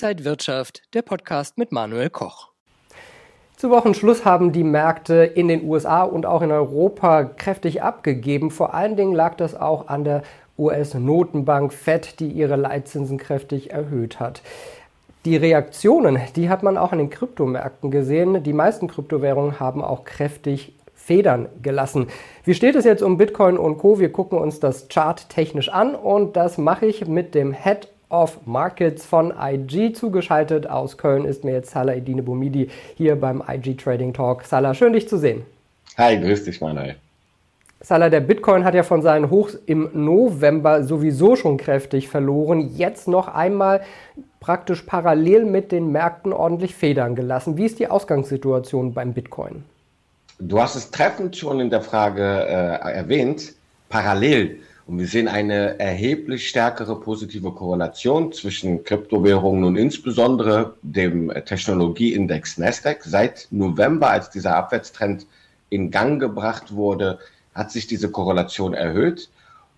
[0.00, 2.50] Inside Wirtschaft, der Podcast mit Manuel Koch.
[3.56, 8.52] Zu Wochenschluss haben die Märkte in den USA und auch in Europa kräftig abgegeben.
[8.52, 10.22] Vor allen Dingen lag das auch an der
[10.56, 14.42] US-Notenbank Fed, die ihre Leitzinsen kräftig erhöht hat.
[15.24, 18.44] Die Reaktionen, die hat man auch an den Kryptomärkten gesehen.
[18.44, 22.06] Die meisten Kryptowährungen haben auch kräftig Federn gelassen.
[22.44, 23.98] Wie steht es jetzt um Bitcoin und Co?
[23.98, 28.46] Wir gucken uns das Chart technisch an und das mache ich mit dem Head of
[28.46, 29.92] Markets von IG.
[29.92, 34.44] Zugeschaltet aus Köln ist mir jetzt Salah Edine Bumidi hier beim IG Trading Talk.
[34.44, 35.42] Salah, schön dich zu sehen.
[35.96, 36.96] Hi, grüß dich, Manuel.
[37.80, 42.74] Salah, der Bitcoin hat ja von seinen Hochs im November sowieso schon kräftig verloren.
[42.74, 43.82] Jetzt noch einmal
[44.40, 47.56] praktisch parallel mit den Märkten ordentlich Federn gelassen.
[47.56, 49.64] Wie ist die Ausgangssituation beim Bitcoin?
[50.40, 53.54] Du hast es treffend schon in der Frage äh, erwähnt,
[53.88, 54.60] parallel.
[54.88, 63.04] Und wir sehen eine erheblich stärkere positive Korrelation zwischen Kryptowährungen und insbesondere dem Technologieindex Nasdaq.
[63.04, 65.26] Seit November, als dieser Abwärtstrend
[65.68, 67.18] in Gang gebracht wurde,
[67.54, 69.28] hat sich diese Korrelation erhöht.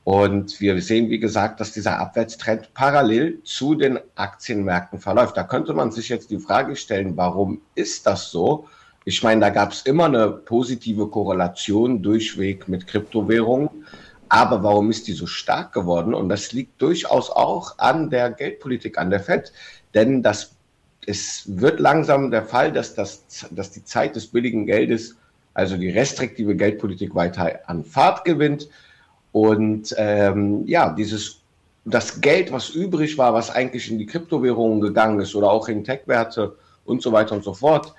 [0.04, 5.36] Und wir sehen, wie gesagt, dass dieser Abwärtstrend parallel zu den Aktienmärkten verläuft.
[5.36, 8.68] Da könnte man sich jetzt die Frage stellen, warum ist das so?
[9.04, 13.70] Ich meine, da gab es immer eine positive Korrelation durchweg mit Kryptowährungen.
[14.30, 16.14] Aber warum ist die so stark geworden?
[16.14, 19.52] Und das liegt durchaus auch an der Geldpolitik, an der FED.
[19.92, 20.52] Denn das,
[21.04, 25.16] es wird langsam der Fall, dass, das, dass die Zeit des billigen Geldes,
[25.52, 28.68] also die restriktive Geldpolitik weiter an Fahrt gewinnt.
[29.32, 31.40] Und ähm, ja, dieses,
[31.84, 35.82] das Geld, was übrig war, was eigentlich in die Kryptowährungen gegangen ist oder auch in
[35.82, 37.94] Tech-Werte und so weiter und so fort,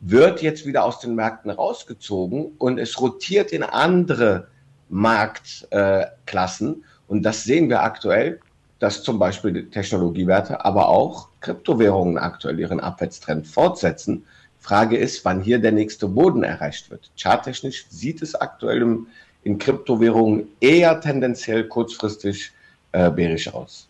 [0.00, 4.48] wird jetzt wieder aus den Märkten rausgezogen und es rotiert in andere
[4.94, 6.84] Marktklassen.
[7.08, 8.40] Und das sehen wir aktuell,
[8.78, 14.24] dass zum Beispiel Technologiewerte, aber auch Kryptowährungen aktuell ihren Abwärtstrend fortsetzen.
[14.60, 17.10] Frage ist, wann hier der nächste Boden erreicht wird.
[17.18, 19.06] Charttechnisch sieht es aktuell im,
[19.42, 22.52] in Kryptowährungen eher tendenziell kurzfristig
[22.92, 23.88] äh, bärisch aus.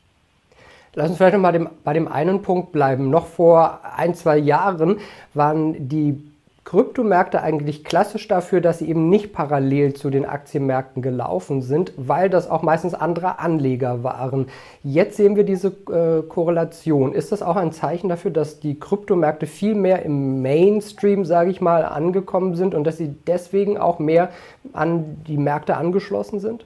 [0.94, 3.10] Lass uns vielleicht noch mal dem, bei dem einen Punkt bleiben.
[3.10, 5.00] Noch vor ein, zwei Jahren
[5.34, 6.20] waren die
[6.64, 12.30] Kryptomärkte eigentlich klassisch dafür, dass sie eben nicht parallel zu den Aktienmärkten gelaufen sind, weil
[12.30, 14.46] das auch meistens andere Anleger waren.
[14.82, 17.12] Jetzt sehen wir diese äh, Korrelation.
[17.12, 21.60] Ist das auch ein Zeichen dafür, dass die Kryptomärkte viel mehr im Mainstream, sage ich
[21.60, 24.30] mal, angekommen sind und dass sie deswegen auch mehr
[24.72, 26.64] an die Märkte angeschlossen sind?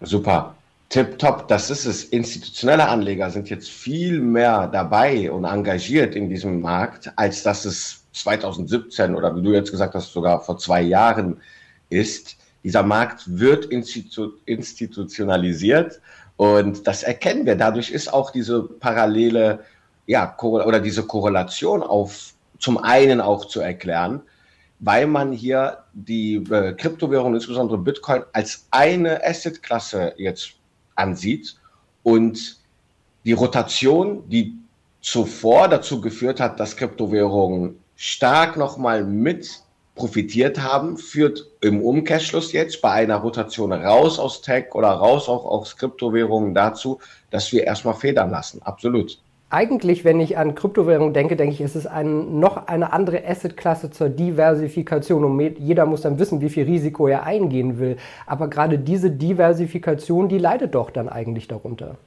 [0.00, 0.54] Super.
[0.88, 2.04] Tipptopp, das ist es.
[2.04, 8.01] Institutionelle Anleger sind jetzt viel mehr dabei und engagiert in diesem Markt, als dass es
[8.12, 11.40] 2017 oder wie du jetzt gesagt hast, sogar vor zwei Jahren
[11.88, 12.36] ist.
[12.64, 16.00] Dieser Markt wird institu institutionalisiert
[16.36, 17.56] und das erkennen wir.
[17.56, 19.60] Dadurch ist auch diese parallele,
[20.06, 24.22] ja, oder diese Korrelation auf zum einen auch zu erklären,
[24.78, 30.52] weil man hier die äh, Kryptowährung, insbesondere Bitcoin, als eine Assetklasse jetzt
[30.94, 31.56] ansieht
[32.02, 32.58] und
[33.24, 34.56] die Rotation, die
[35.00, 39.62] zuvor dazu geführt hat, dass Kryptowährungen stark nochmal mit
[39.94, 45.44] profitiert haben, führt im Umkehrschluss jetzt bei einer Rotation raus aus Tech oder raus auch
[45.44, 46.98] aus Kryptowährungen dazu,
[47.30, 48.62] dass wir erstmal federn lassen.
[48.62, 49.18] Absolut.
[49.50, 53.90] Eigentlich, wenn ich an Kryptowährungen denke, denke ich, es ist ein, noch eine andere Assetklasse
[53.90, 57.98] zur Diversifikation und jeder muss dann wissen, wie viel Risiko er eingehen will.
[58.26, 61.98] Aber gerade diese Diversifikation, die leidet doch dann eigentlich darunter.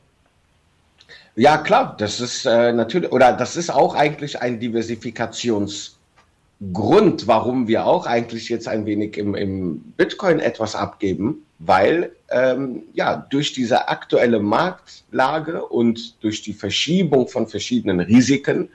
[1.38, 7.86] Ja, klar, das ist äh, natürlich, oder das ist auch eigentlich ein Diversifikationsgrund, warum wir
[7.86, 13.90] auch eigentlich jetzt ein wenig im, im Bitcoin etwas abgeben, weil ähm, ja durch diese
[13.90, 18.70] aktuelle Marktlage und durch die Verschiebung von verschiedenen Risiken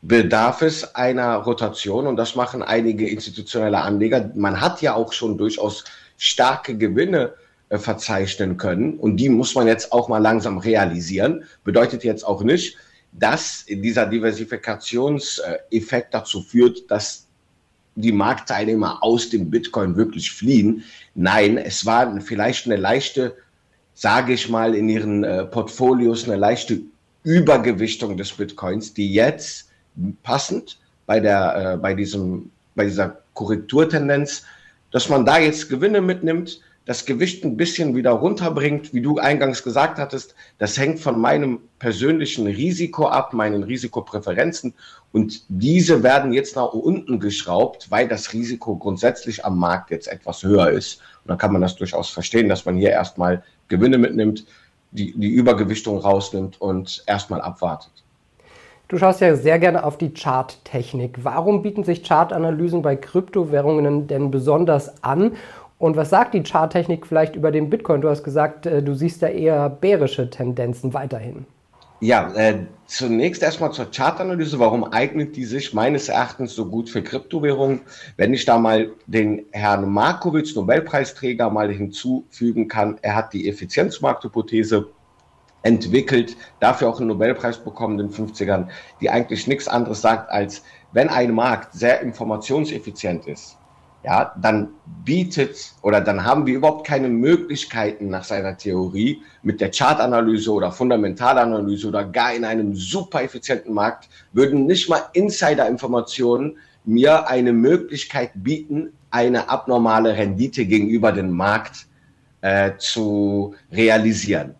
[0.00, 4.30] bedarf es einer Rotation und das machen einige institutionelle Anleger.
[4.34, 5.84] Man hat ja auch schon durchaus
[6.16, 7.34] starke Gewinne
[7.68, 8.98] äh, verzeichnen können.
[8.98, 11.44] Und die muss man jetzt auch mal langsam realisieren.
[11.64, 12.76] Bedeutet jetzt auch nicht,
[13.12, 17.26] dass dieser Diversifikationseffekt dazu führt, dass
[17.96, 20.84] die Marktteilnehmer aus dem Bitcoin wirklich fliehen.
[21.14, 23.34] Nein, es war vielleicht eine leichte,
[23.94, 26.80] sage ich mal, in ihren äh, Portfolios eine leichte
[27.24, 29.70] Übergewichtung des Bitcoins, die jetzt
[30.22, 34.44] passend bei der, äh, bei diesem, bei dieser Korrekturtendenz,
[34.92, 39.64] dass man da jetzt Gewinne mitnimmt, das Gewicht ein bisschen wieder runterbringt, wie du eingangs
[39.64, 44.72] gesagt hattest, das hängt von meinem persönlichen Risiko ab, meinen Risikopräferenzen.
[45.12, 50.44] Und diese werden jetzt nach unten geschraubt, weil das Risiko grundsätzlich am Markt jetzt etwas
[50.44, 51.00] höher ist.
[51.24, 54.46] Und dann kann man das durchaus verstehen, dass man hier erstmal Gewinne mitnimmt,
[54.92, 57.90] die, die Übergewichtung rausnimmt und erstmal abwartet.
[58.88, 61.18] Du schaust ja sehr gerne auf die Charttechnik.
[61.24, 65.32] Warum bieten sich Chartanalysen bei Kryptowährungen denn besonders an?
[65.78, 68.00] Und was sagt die Charttechnik vielleicht über den Bitcoin?
[68.00, 71.46] Du hast gesagt, äh, du siehst da eher bärische Tendenzen weiterhin.
[72.00, 74.58] Ja, äh, zunächst erstmal zur Chartanalyse.
[74.58, 77.80] Warum eignet die sich meines Erachtens so gut für Kryptowährungen?
[78.18, 84.88] Wenn ich da mal den Herrn Markowitz, Nobelpreisträger, mal hinzufügen kann, er hat die Effizienzmarkthypothese
[85.62, 88.68] entwickelt, dafür auch einen Nobelpreis bekommen in den 50ern,
[89.00, 90.62] die eigentlich nichts anderes sagt, als
[90.92, 93.56] wenn ein Markt sehr informationseffizient ist,
[94.06, 94.68] ja, dann
[95.04, 100.70] bietet oder dann haben wir überhaupt keine Möglichkeiten nach seiner Theorie mit der Chartanalyse oder
[100.70, 108.30] Fundamentalanalyse oder gar in einem super effizienten Markt würden nicht mal Insider-Informationen mir eine Möglichkeit
[108.36, 111.88] bieten, eine abnormale Rendite gegenüber dem Markt
[112.42, 114.54] äh, zu realisieren.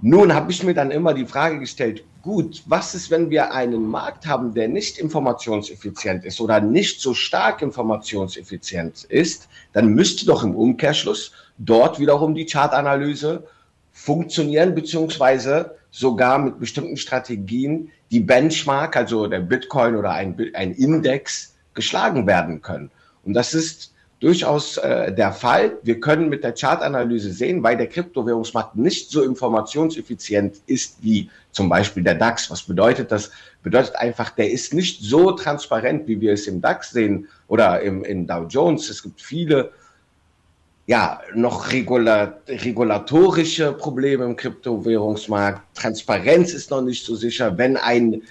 [0.00, 3.86] Nun habe ich mir dann immer die Frage gestellt, gut, was ist, wenn wir einen
[3.86, 10.42] Markt haben, der nicht informationseffizient ist oder nicht so stark informationseffizient ist, dann müsste doch
[10.42, 13.44] im Umkehrschluss dort wiederum die Chartanalyse
[13.92, 21.54] funktionieren, beziehungsweise sogar mit bestimmten Strategien die Benchmark, also der Bitcoin oder ein, ein Index,
[21.74, 22.90] geschlagen werden können.
[23.24, 25.78] Und das ist durchaus äh, der Fall.
[25.82, 31.68] Wir können mit der Chartanalyse sehen, weil der Kryptowährungsmarkt nicht so informationseffizient ist wie zum
[31.68, 32.50] Beispiel der DAX.
[32.50, 33.30] Was bedeutet das?
[33.62, 38.04] Bedeutet einfach, der ist nicht so transparent, wie wir es im DAX sehen oder im,
[38.04, 38.88] in Dow Jones.
[38.88, 39.70] Es gibt viele
[40.86, 45.60] ja, noch regula regulatorische Probleme im Kryptowährungsmarkt.
[45.76, 47.58] Transparenz ist noch nicht so sicher.
[47.58, 48.22] Wenn ein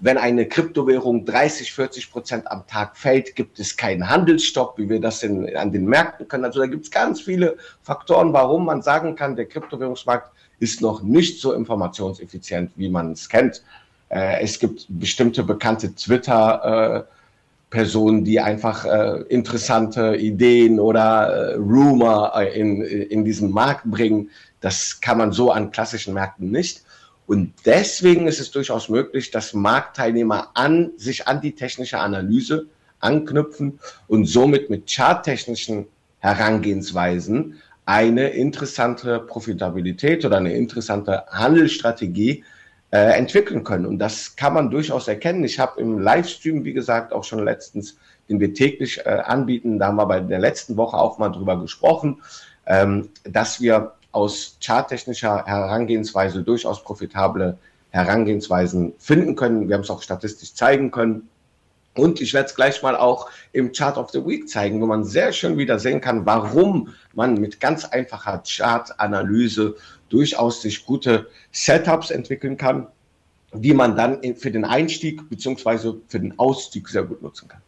[0.00, 5.00] wenn eine Kryptowährung 30, 40 Prozent am Tag fällt, gibt es keinen Handelsstopp, wie wir
[5.00, 6.44] das in, an den Märkten können.
[6.44, 10.30] Also da gibt es ganz viele Faktoren, warum man sagen kann, der Kryptowährungsmarkt
[10.60, 13.62] ist noch nicht so informationseffizient, wie man es kennt.
[14.10, 17.14] Äh, es gibt bestimmte bekannte Twitter- äh,
[17.74, 24.30] Personen, die einfach äh, interessante Ideen oder äh, Rumor äh, in, in diesen Markt bringen.
[24.60, 26.84] Das kann man so an klassischen Märkten nicht.
[27.26, 32.66] Und deswegen ist es durchaus möglich, dass Marktteilnehmer an, sich an die technische Analyse
[33.00, 33.78] anknüpfen
[34.08, 35.86] und somit mit charttechnischen
[36.18, 42.44] Herangehensweisen eine interessante Profitabilität oder eine interessante Handelsstrategie
[42.90, 43.86] äh, entwickeln können.
[43.86, 45.44] Und das kann man durchaus erkennen.
[45.44, 47.96] Ich habe im Livestream, wie gesagt, auch schon letztens,
[48.28, 51.60] den wir täglich äh, anbieten, da haben wir bei der letzten Woche auch mal drüber
[51.60, 52.22] gesprochen,
[52.66, 57.58] ähm, dass wir aus charttechnischer Herangehensweise durchaus profitable
[57.90, 59.68] Herangehensweisen finden können.
[59.68, 61.28] Wir haben es auch statistisch zeigen können.
[61.96, 65.04] Und ich werde es gleich mal auch im Chart of the Week zeigen, wo man
[65.04, 69.76] sehr schön wieder sehen kann, warum man mit ganz einfacher Chartanalyse
[70.08, 72.88] durchaus sich gute Setups entwickeln kann,
[73.52, 77.62] die man dann für den Einstieg beziehungsweise für den Ausstieg sehr gut nutzen kann.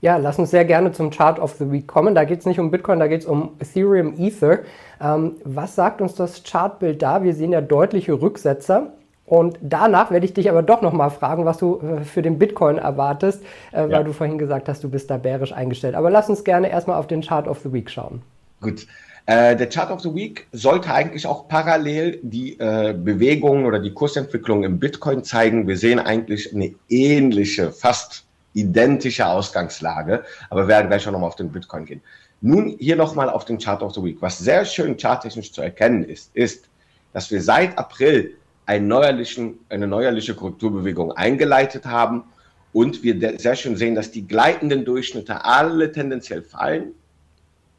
[0.00, 2.14] Ja, lass uns sehr gerne zum Chart of the Week kommen.
[2.14, 4.60] Da geht es nicht um Bitcoin, da geht es um Ethereum Ether.
[5.00, 7.24] Ähm, was sagt uns das Chartbild da?
[7.24, 8.92] Wir sehen ja deutliche Rücksetzer.
[9.26, 12.78] Und danach werde ich dich aber doch nochmal fragen, was du äh, für den Bitcoin
[12.78, 13.42] erwartest,
[13.72, 14.02] äh, weil ja.
[14.02, 15.96] du vorhin gesagt hast, du bist da bärisch eingestellt.
[15.96, 18.22] Aber lass uns gerne erstmal auf den Chart of the Week schauen.
[18.60, 18.86] Gut.
[19.26, 23.92] Äh, der Chart of the Week sollte eigentlich auch parallel die äh, Bewegungen oder die
[23.92, 25.68] Kursentwicklung im Bitcoin zeigen.
[25.68, 31.36] Wir sehen eigentlich eine ähnliche, fast identische Ausgangslage, aber wir werden gleich auch nochmal auf
[31.36, 32.00] den Bitcoin gehen.
[32.40, 34.18] Nun hier nochmal auf den Chart of the Week.
[34.20, 36.68] Was sehr schön charttechnisch zu erkennen ist, ist,
[37.12, 38.36] dass wir seit April
[38.66, 42.24] eine neuerliche Korrekturbewegung eingeleitet haben
[42.72, 46.92] und wir sehr schön sehen, dass die gleitenden Durchschnitte alle tendenziell fallen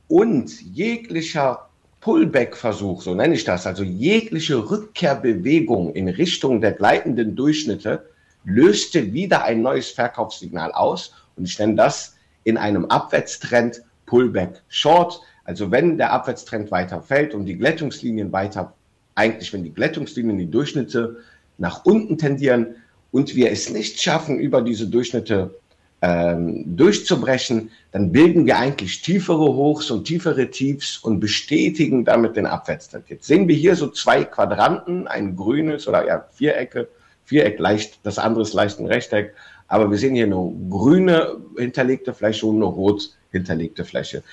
[0.08, 1.70] und jeglicher
[2.02, 8.10] Pullback-Versuch, so nenne ich das, also jegliche Rückkehrbewegung in Richtung der gleitenden Durchschnitte
[8.46, 15.22] löste wieder ein neues Verkaufssignal aus und ich nenne das in einem Abwärtstrend Pullback Short.
[15.44, 18.74] Also wenn der Abwärtstrend weiter fällt und die Glättungslinien weiter,
[19.16, 21.18] eigentlich wenn die Glättungslinien, die Durchschnitte
[21.58, 22.76] nach unten tendieren
[23.12, 25.56] und wir es nicht schaffen, über diese Durchschnitte
[26.02, 32.46] ähm, durchzubrechen, dann bilden wir eigentlich tiefere Hochs und tiefere Tiefs und bestätigen damit den
[32.46, 33.10] Abwärtstrend.
[33.10, 36.88] Jetzt sehen wir hier so zwei Quadranten, ein grünes oder ja Vierecke
[37.30, 39.36] Viereck leicht, das andere ist leicht ein Rechteck.
[39.68, 44.24] Aber wir sehen hier eine grüne hinterlegte Fläche und eine rot hinterlegte Fläche.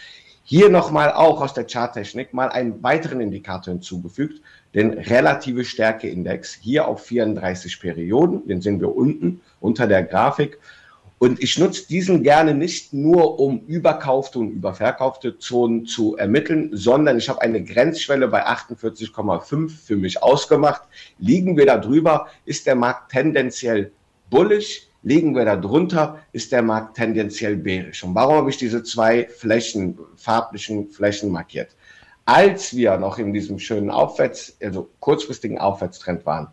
[0.45, 4.41] Hier nochmal auch aus der Charttechnik mal einen weiteren Indikator hinzugefügt,
[4.75, 10.59] den relative Stärkeindex, hier auf 34 Perioden, den sehen wir unten unter der Grafik.
[11.19, 17.17] Und ich nutze diesen gerne nicht nur, um überkaufte und überverkaufte Zonen zu ermitteln, sondern
[17.17, 20.83] ich habe eine Grenzschwelle bei 48,5 für mich ausgemacht.
[21.19, 23.93] Liegen wir da drüber, ist der Markt tendenziell
[24.29, 24.89] bullish.
[25.03, 28.03] Liegen wir da drunter, ist der Markt tendenziell bärisch.
[28.03, 31.77] Und warum habe ich diese zwei Flächen, farblichen Flächen markiert?
[32.25, 36.49] Als wir noch in diesem schönen Aufwärts, also kurzfristigen Aufwärtstrend waren,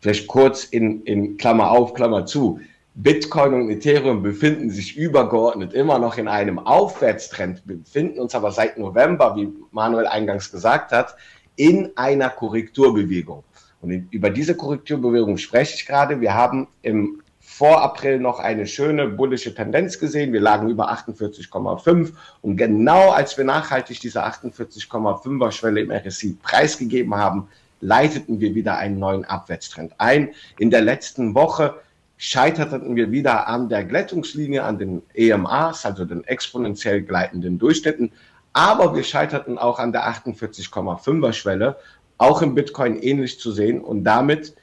[0.00, 2.60] vielleicht kurz in, in Klammer auf, Klammer zu,
[3.00, 8.76] Bitcoin und Ethereum befinden sich übergeordnet immer noch in einem Aufwärtstrend, befinden uns aber seit
[8.76, 11.14] November, wie Manuel eingangs gesagt hat,
[11.54, 13.44] in einer Korrekturbewegung.
[13.82, 16.20] Und über diese Korrekturbewegung spreche ich gerade.
[16.20, 20.32] Wir haben im vor April noch eine schöne bullische Tendenz gesehen.
[20.32, 22.12] Wir lagen über 48,5
[22.42, 27.46] und genau als wir nachhaltig diese 48,5er Schwelle im RSI preisgegeben haben,
[27.80, 30.30] leiteten wir wieder einen neuen Abwärtstrend ein.
[30.58, 31.76] In der letzten Woche
[32.18, 38.12] scheiterten wir wieder an der Glättungslinie, an den EMAs, also den exponentiell gleitenden Durchschnitten.
[38.52, 41.76] Aber wir scheiterten auch an der 48,5er Schwelle,
[42.18, 43.80] auch im Bitcoin ähnlich zu sehen.
[43.80, 44.54] Und damit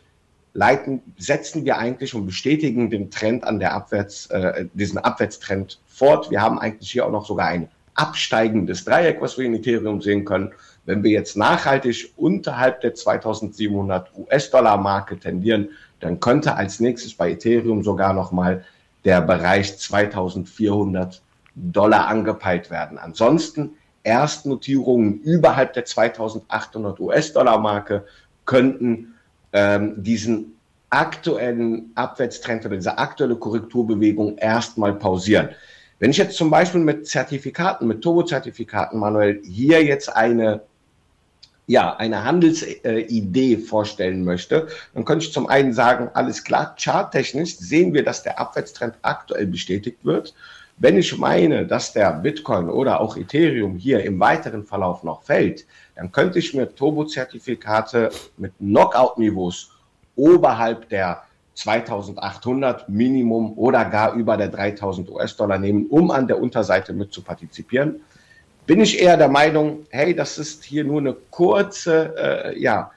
[0.53, 6.29] leiten, setzen wir eigentlich und bestätigen den Trend an der Abwärts, äh, diesen Abwärtstrend fort.
[6.29, 10.25] Wir haben eigentlich hier auch noch sogar ein absteigendes Dreieck, was wir in Ethereum sehen
[10.25, 10.51] können.
[10.85, 15.69] Wenn wir jetzt nachhaltig unterhalb der 2700 US-Dollar Marke tendieren,
[16.05, 18.63] dann könnte als nächstes bei Ethereum sogar nochmal
[19.05, 21.21] der Bereich 2400
[21.55, 22.99] Dollar angepeilt werden.
[22.99, 23.71] Ansonsten
[24.03, 28.05] Erstnotierungen überhalb der 2800 US-Dollar Marke
[28.45, 29.15] könnten
[29.51, 30.55] ähm, diesen
[30.91, 35.49] aktuellen Abwärtstrend oder diese aktuelle Korrekturbewegung erstmal pausieren.
[35.97, 40.61] Wenn ich jetzt zum Beispiel mit Zertifikaten, mit Turbo-Zertifikaten, Manuel, hier jetzt eine
[41.67, 47.93] ja, eine Handelsidee vorstellen möchte, dann könnte ich zum einen sagen, alles klar, charttechnisch sehen
[47.93, 50.33] wir, dass der Abwärtstrend aktuell bestätigt wird.
[50.77, 55.65] Wenn ich meine, dass der Bitcoin oder auch Ethereum hier im weiteren Verlauf noch fällt,
[55.95, 59.71] dann könnte ich mir Turbo-Zertifikate mit Knockout-Niveaus
[60.17, 61.23] oberhalb der
[61.55, 67.21] 2800 Minimum oder gar über der 3000 US-Dollar nehmen, um an der Unterseite mit zu
[67.21, 68.01] partizipieren
[68.65, 72.91] bin ich eher der Meinung, hey, das ist hier nur eine kurze, äh, ja,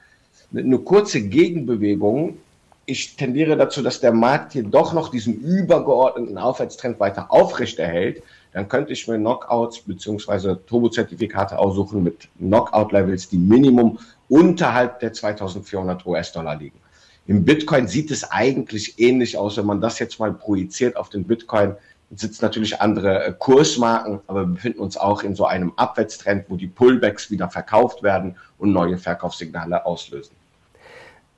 [0.53, 2.37] eine kurze Gegenbewegung.
[2.85, 8.23] Ich tendiere dazu, dass der Markt hier doch noch diesen übergeordneten Aufwärtstrend weiter aufrechterhält.
[8.51, 10.55] Dann könnte ich mir Knockouts bzw.
[10.65, 16.79] Turbo-Zertifikate aussuchen mit Knockout-Levels, die Minimum unterhalb der 2400 US-Dollar liegen.
[17.27, 21.25] Im Bitcoin sieht es eigentlich ähnlich aus, wenn man das jetzt mal projiziert auf den
[21.25, 21.75] Bitcoin
[22.15, 26.55] sitzen natürlich andere äh, Kursmarken, aber wir befinden uns auch in so einem Abwärtstrend, wo
[26.55, 30.35] die Pullbacks wieder verkauft werden und neue Verkaufssignale auslösen.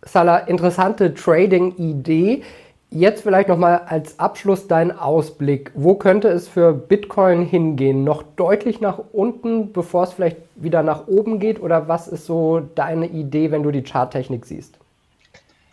[0.03, 2.43] Salah, interessante Trading-Idee.
[2.89, 5.71] Jetzt vielleicht nochmal als Abschluss dein Ausblick.
[5.75, 8.03] Wo könnte es für Bitcoin hingehen?
[8.03, 11.61] Noch deutlich nach unten, bevor es vielleicht wieder nach oben geht?
[11.61, 14.77] Oder was ist so deine Idee, wenn du die Charttechnik siehst?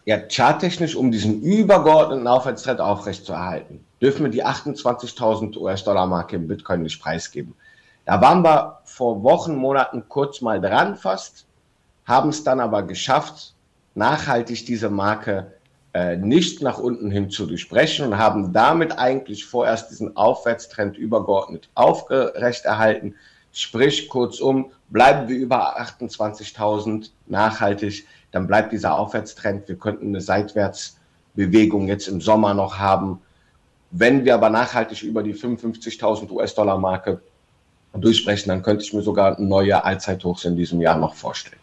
[0.04, 7.00] Ja, charttechnisch, um diesen übergeordneten Aufwärtstrend aufrechtzuerhalten, dürfen wir die 28.000 US-Dollar-Marke im Bitcoin nicht
[7.00, 7.54] preisgeben.
[8.04, 11.46] Da waren wir vor Wochen, Monaten kurz mal dran fast,
[12.06, 13.54] haben es dann aber geschafft,
[13.94, 15.52] nachhaltig diese Marke
[15.92, 21.68] äh, nicht nach unten hin zu durchbrechen und haben damit eigentlich vorerst diesen Aufwärtstrend übergeordnet
[21.74, 23.14] aufrechterhalten.
[23.52, 29.68] Sprich, kurzum, bleiben wir über 28.000 nachhaltig, dann bleibt dieser Aufwärtstrend.
[29.68, 33.20] Wir könnten eine Seitwärtsbewegung jetzt im Sommer noch haben,
[33.90, 37.20] wenn wir aber nachhaltig über die 55.000 US-Dollar-Marke
[37.94, 41.60] durchsprechen, dann könnte ich mir sogar neue Allzeithochs in diesem Jahr noch vorstellen.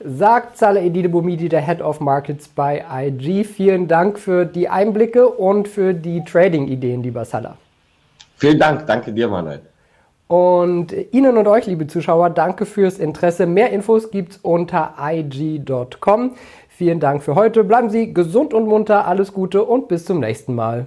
[0.00, 3.44] Sagt Salah Edide Bumidi, der Head of Markets bei IG.
[3.44, 7.56] Vielen Dank für die Einblicke und für die Trading-Ideen, lieber Salah.
[8.36, 9.62] Vielen Dank, danke dir, Manuel.
[10.26, 13.46] Und Ihnen und euch, liebe Zuschauer, danke fürs Interesse.
[13.46, 16.34] Mehr Infos gibt's unter ig.com.
[16.68, 17.62] Vielen Dank für heute.
[17.62, 19.06] Bleiben Sie gesund und munter.
[19.06, 20.86] Alles Gute und bis zum nächsten Mal.